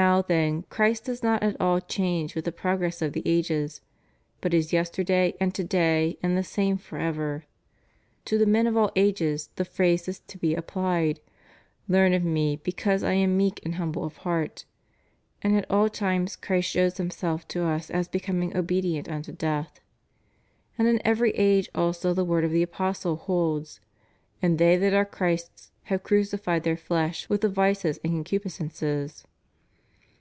Now, 0.00 0.22
then, 0.22 0.62
Christ 0.70 1.04
does 1.04 1.22
not 1.22 1.42
at 1.42 1.60
all 1.60 1.78
change 1.78 2.34
with 2.34 2.46
the 2.46 2.50
progress 2.52 3.02
of 3.02 3.12
the 3.12 3.22
ages, 3.26 3.82
but 4.40 4.54
is 4.54 4.72
yesterday 4.72 5.34
and 5.38 5.54
to 5.54 5.62
day, 5.62 6.16
and 6.22 6.34
the 6.34 6.42
same 6.42 6.78
forever.^ 6.78 7.44
To 8.24 8.38
the 8.38 8.46
men 8.46 8.66
of 8.66 8.74
all 8.74 8.90
ages, 8.96 9.50
the 9.56 9.66
phrase 9.66 10.08
is 10.08 10.20
to 10.20 10.38
be 10.38 10.54
applied: 10.54 11.20
Learn 11.90 12.14
of 12.14 12.24
Me 12.24 12.56
because 12.56 13.02
I 13.04 13.12
am 13.12 13.36
meek, 13.36 13.60
and 13.66 13.74
humble 13.74 14.02
of 14.02 14.16
heart,* 14.18 14.64
and 15.42 15.54
at 15.58 15.70
all 15.70 15.90
times 15.90 16.36
Christ 16.36 16.70
shows 16.70 16.96
Himself 16.96 17.46
to 17.48 17.66
us 17.66 17.90
as 17.90 18.08
becoming 18.08 18.56
obedient 18.56 19.10
unto 19.10 19.30
death^ 19.30 19.72
and 20.78 20.88
in 20.88 21.02
every 21.04 21.32
age 21.32 21.68
also 21.74 22.14
the 22.14 22.24
word 22.24 22.44
of 22.44 22.50
the 22.50 22.62
Apostle 22.62 23.16
holds: 23.16 23.78
And 24.40 24.56
they 24.56 24.78
that 24.78 24.94
are 24.94 25.04
Christ's 25.04 25.70
have 25.82 26.02
cruxyijied 26.02 26.62
their 26.62 26.78
flesh 26.78 27.28
with 27.28 27.42
the 27.42 27.50
vices 27.50 28.00
and 28.02 28.14
concupis 28.24 28.58
cences. 28.58 29.24